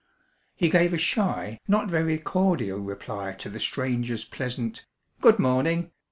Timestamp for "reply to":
2.79-3.49